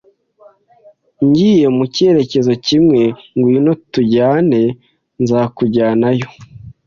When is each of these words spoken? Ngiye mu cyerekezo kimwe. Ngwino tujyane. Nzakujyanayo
Ngiye 1.25 1.65
mu 1.75 1.83
cyerekezo 1.95 2.53
kimwe. 2.65 3.01
Ngwino 3.37 3.71
tujyane. 3.93 4.61
Nzakujyanayo 5.21 6.27